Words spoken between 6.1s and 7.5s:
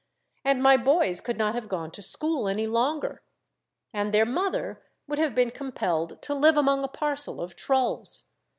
to live among a parcel